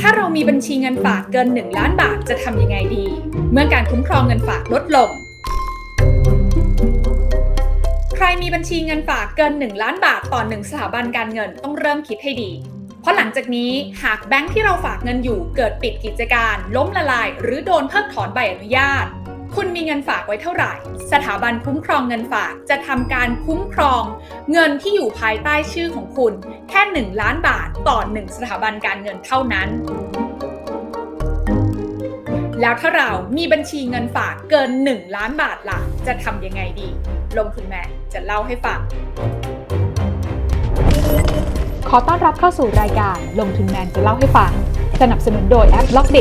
[0.00, 3.06] ถ้าเรามีบัญชีเงินฝากเกิน 1 ล้านบาทจะทำยังไงดี
[3.52, 5.10] เมื่อการคุ้มครองเงินฝากลดลง
[8.16, 12.50] ใครมีบัญชีเงินฝากเกิน 1 ล้านบาทต่อหนึ่งสถาบันการเงินต้องเริ่มคิดให้ดี
[13.00, 19.06] เพราะหลังจากนี้หากแบงค์ที่เราฝากเงินอยู่เกิดปิดกิจการ ล้มละลาย หรือโดนเพิกถอนใบอนุญาต
[19.56, 20.72] คุณมีเงินฝากไว้เท่าไหร่
[21.12, 24.02] สถาบันคุ้มครองเงินฝากจะทำการคุ้มครอง
[24.52, 26.32] เงินที่อยู่ภายใต้ชื่อของคุณ
[26.68, 29.68] แค่ 1 ล้านบาทต่อ 1 สถาบันการเงินเท่านั้น
[32.60, 36.88] แล้วถ้าเรามีบัญชีเงินฝากเกิน 1 ล้านบาทล่ะ จะทำยังไงดี
[37.38, 38.78] ลงทุนแมนจะเล่าให้ฟัง
[41.88, 44.52] ขอต้อนรับเข้าสู่รายการลงทุนแมนจะเล่าให้ฟัง
[45.00, 46.18] สนับสนุนโดยแอป b ล็อกเด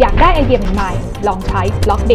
[0.00, 2.14] อยากได้ไอเดียใหม่ๆลองใช้ b ล็อกเด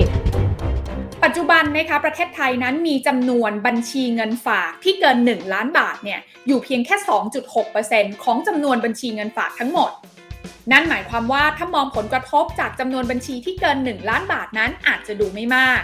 [1.30, 6.96] ปัจจุบันนะคะประเทศไทยนั้นมีจำนวนบัญชีเงินฝากที่เกิน 1 ล้านบาทเนี่ยอยู่เพียงแค่
[7.60, 9.92] 2.6%ของจำนวนบัญชีเงินฝากทั้งหมด
[10.72, 15.82] นั่นหมายความว่าถ้ามองผลกระทบจากจำนวนบัญชีที่เกิน 1 ล้านบาทนั้นอาจจะดูไม่มาก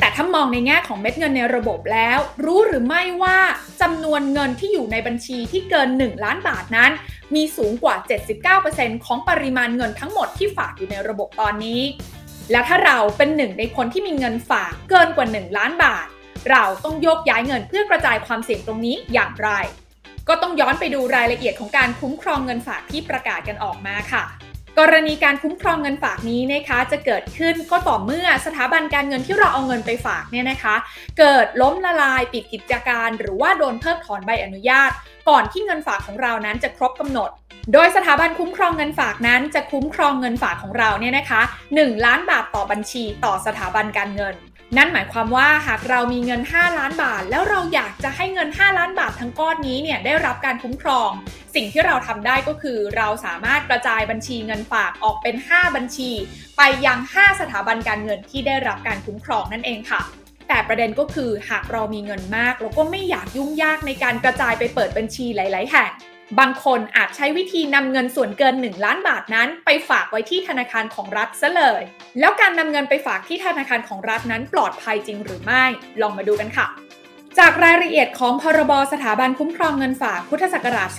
[0.00, 3.38] แต่ถ้ามองในแง่ของเม็ดเงินในระบบแล้ว รู้หรือไม่ว่า
[3.82, 6.90] จำนวนเงินที่อยู่ในบัญชีที่เกิน 1 ล้านบาทนั้น
[7.34, 7.96] มีสูงกว่า
[8.50, 11.80] 79%ของปริมาณเงินทั้งหมดที่ฝากอยู่ในระบบตอนนี้
[12.50, 16.06] แล้วถ้าเราเป็นหนึ่งในคนที่มีเงินฝากเกินกว่า 1 ล้านบาท
[16.50, 19.50] เราต้องโยกย้ายเงินเพื่อกระจายความเสี่ยงตรงนี้อย่างไร
[20.28, 24.24] ก็ต้องย้อนไปดูรายละเอียดของการคุ้มครองเงินฝากที่ประกาศกันออกมาค่ะ
[24.78, 30.74] กรณีการคุ้มครองเงินฝากนี้นะคะ จะเกิดขึ้นก็ต่อเมื่อสถาบันการเงินที่เราเอาเงินไปฝากเนี่ยนะคะ
[31.18, 34.90] เกิดล้มละลายปิดกิจการ หรือว่าโดนเพิกถอนใบอนุญาต
[35.28, 37.30] ก่อนที่เงินฝากของเรานั้นจะครบกำหนด
[37.72, 41.42] โดยสถาบันคุ้มครองเงินฝากนั้น จะคุ้มครองเงินฝากของเราเนี่ยนะคะ
[41.74, 44.34] 1 ล้านบาทต่อบัญชีต่อสถาบันการเงิน
[44.76, 51.10] นั่นหมายความว่าหากเรามีเงิน 5 ล้านบาท แล้วเราอยากจะให้เงิน 5 ล้านบาททั้งก้อนนี้เนี่ยได้รับการคุ้มครอง
[51.54, 56.10] สิ่งที่เราทำได้ก็คือ เราสามารถกระจายบัญชีเงินฝากออกเป็น 5 บัญชี
[56.56, 60.00] ไปยัง 5 สถาบันการเงินที่ได้รับการคุ้มครองนั่นเองค่ะ
[60.48, 65.92] แต่ประเด็นก็คือหากเรามีเงินมาก เราก็ไม่อยากยุ่งยากในการกระจายไปเปิดบัญชีหลาย ๆ แห่ง
[66.38, 71.82] บางคนอาจใช้วิธีนำเงินส่วนเกิน 1 ล้านบาทนั้น ไปฝากไว้ที่ธนาคารของรัฐซะเลย
[72.20, 75.64] แล้วการนำเงินไปฝากที่ธนาคารของรัฐนั้นปลอดภัยจริงหรือไม่
[76.00, 76.66] ลองมาดูกันค่ะ
[77.38, 80.90] จากรายละเอียดของพรบสถาบันคุ้มครองเงินฝากพุทธศักราช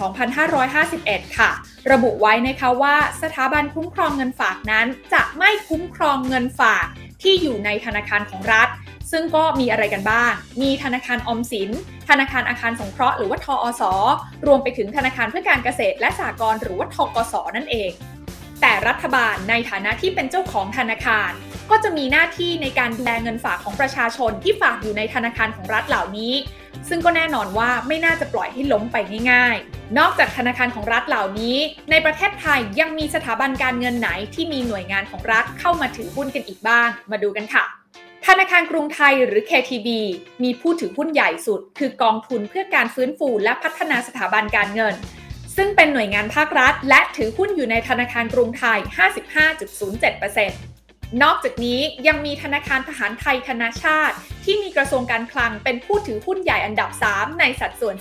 [0.63, 1.49] 2551 ค่ะ
[1.91, 6.85] ระบุไว้นะคะว่าสถาบันคุ้มครองเงินฝากนั้น จะไม่คุ้มครองเงินฝาก
[7.21, 8.67] ที่อยู่ในธนาคารของรัฐ
[9.11, 10.31] ซึ่งก็มีอะไรกันบ้าง
[10.61, 11.69] มีธนาคารออมสิน
[12.09, 13.93] ธนาคารอาคารสงเคราะห์หรือว่าทออสอ
[14.47, 17.91] รวมไปถึงธนาคารเพื่อการเกษตรและสหกรณ์หรือว่าทกสนั่นเอง
[18.61, 21.31] แต่รัฐบาลในฐานะที่เป็นเจ้าของธนาคาร
[21.69, 26.33] ก็จะมีหน้าที่ในการดูแลเงินฝากของประชาชนที่ฝากอยู่ในธนาคารของรัฐเหล่านี้
[26.89, 28.97] ซึ่งก็แน่นอนว่าไม่น่าจะปล่อยให้ล้มไป
[29.31, 31.57] ง่ายๆ นอกจากธนาคารของรัฐเหล่านี้
[31.91, 37.63] ในประเทศไทยยังมีสถาบันการเงินไหนที่มีหน่วยงานของรัฐเข้ามาถือหุ้นกันอีกบ้าง มาดูกันค่ะ
[38.31, 39.87] ธนาคารกรุงไทยหรือ KTB
[40.43, 44.95] มีผู้ถือหุ้นใหญ่สุด คือกองทุนเพื่อการฟื้นฟูและพัฒนาสถาบันการเงิน
[45.55, 48.79] ซึ่งเป็นหน่วยงานภาครัฐ และถือหุ้นอยู่ในธนาคารกรุงไทย
[50.39, 54.15] 55.07%นอกจากนี้ยังมีธนาคารทหารไทยธนาชาติ
[54.45, 57.95] ที่มีกระทรวงการคลังเป็นผู้ถือหุ้นใหญ่อันดับ 3 ในสัดส่วน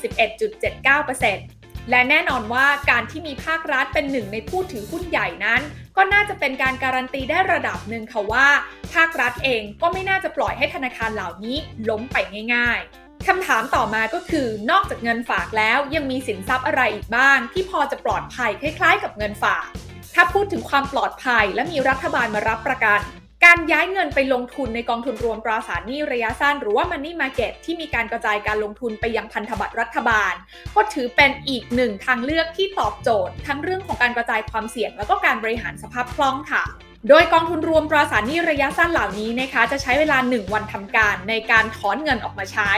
[0.72, 5.62] 11.79%และแน่นอนว่าการที่มีภาครัฐเป็นหนึ่งในผู้ถือหุ้นใหญ่นั้น
[5.96, 8.46] ก็น่าจะเป็นการการันตีได้ระดับหนึ่งค่ะว่า
[8.94, 11.56] ภาครัฐเองก็ไม่น่าจะปล่อยให้ธนาคารเหล่านี้
[11.88, 12.16] ล้มไป
[12.54, 19.66] ง่ายๆคำถามต่อมาก็คือนอกจากเงินฝากแล้วยังมีสินทรัพย์อะไรอีกบ้าง ที่พอจะปลอดภัยคล้ายๆ กับเงินฝาก
[20.14, 23.00] ถ้าพูดถึงความปลอดภัยและมีรัฐบาลมารับประกัน
[23.46, 30.34] การย้ายเงินไปลงทุนในกองทุนรวมตราสารหนี้ระยะสั้น หรือว่า Money Market ที่มีการกระจายการลงทุนไปยังพันธบัตรรัฐบาล
[30.76, 36.64] ก็ถือเป็นอีกหนึ่งทางเลือกที่ตอบโจทย์ ทั้งเรื่องของการกระจายความเสี่ยง แล้วก็การบริหารสภาพคล่องค่ะ
[37.08, 42.72] โดยกองทุนรวมตราสารหนี้ระยะสั้นเหล่านี้นะคะจะใช้เวลา 1 วันทำการในการถอนเงินออกมาใช้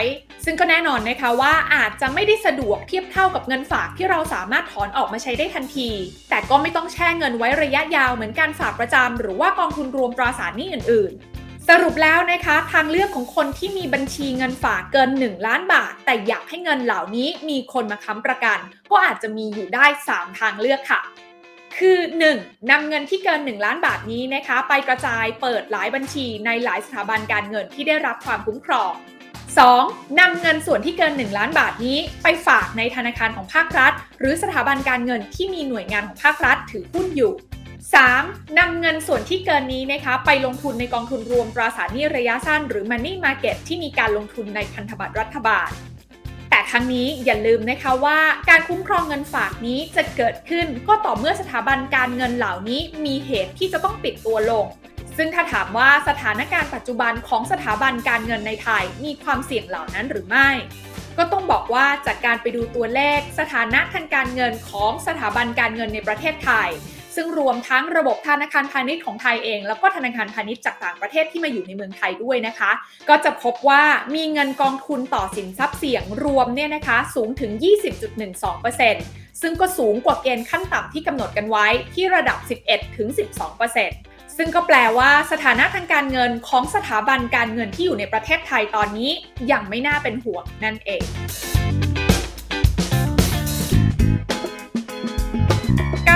[0.45, 5.89] ซึ่งก็แน่นอนนะคะว่าอาจจะไม่ได้สะดวกเทียบเท่ากับเงินฝากที่เราสามารถถอนออกมาใช้ได้ทันที
[6.29, 18.59] แต่ก็ไม่ต้องแช่เงินไว้ระยะยาวเหมือนการฝากประจำหรือว่ากองทุนรวมตราสารหนี้อื่น ๆ สรุปแล้วนะคะทางเลือกของคนที่มีบัญชีเงินฝากเกิน 1 ล้านบาท แต่อยากให้เงินเหล่านี้มีคนมาค้ำประกัน
[18.91, 21.01] ก็อาจจะมีอยู่ได้ 3 ทางเลือกค่ะ
[21.77, 21.97] คือ
[22.35, 22.71] 1.
[22.71, 28.91] นำเงินที่เกิน 1 ล้านบาทนี้นะคะ ไปกระจายเปิดหลายบัญชีในหลายสถาบันการเงินที่ได้รับความคุ้มครอง
[29.55, 30.19] 2.
[30.19, 37.33] นำเงินส่วนที่เกิน 1 ล้านบาทนี้ ไปฝากในธนาคารของภาครัฐ หรือสถาบันการเงินที่มีหน่วยงานของภาครัฐถือหุ้นอยู่
[37.95, 38.57] 3.
[38.59, 45.69] นำเงินส่วนที่เกินนี้นะคะ ไปลงทุนในกองทุนรวมตราสารหนี้ระยะสั้น หรือ Money Market ที่มีการลงทุนในพันธบัตรรัฐบาล
[46.71, 48.19] ทั้งนี้อย่าลืมนะคะว่า
[48.49, 54.65] การคุ้มครองเงินฝากนี้จะเกิดขึ้นก็ต่อเมื่อสถาบันการเงินเหล่านี้มีเหตุที่จะต้องปิดตัวลง
[55.17, 60.49] ซึ่งถ้าถามว่าสถานการณ์ปัจจุบันของสถาบันการเงินในไทยมีความเสี่ยงเหล่านั้นหรือไม่
[61.17, 66.69] ก็ต้องบอกว่าจากการไปดูตัวเลขสถานะทางการเงินของสถาบันการเงินในประเทศไทย
[67.21, 72.71] ซึ่งรวมทั้งระบบธนาคารพาณิชย์ของไทยเอง แล้วก็ธนาคารพาณิชย์จากต่างประเทศที่มาอยู่ในเมืองไทยด้วยนะคะ
[73.09, 73.83] ก็จะพบว่า
[74.15, 77.51] มีเงินกองทุนต่อสินทรัพย์เสี่ยงรวมเนี่ยนะคะสูงถึง
[78.27, 82.37] 20.12%ซึ่งก็สูงกว่าเกณฑ์ขั้นต่ำที่กำหนดกันไว้ที่ระดับ
[83.17, 89.09] 11-12%ซึ่งก็แปลว่าสถานะทางการเงินของสถาบันการเงินที่อยู่ในประเทศไทยตอนนี้
[89.51, 91.03] ยังไม่น่าเป็นห่วงนั่นเอง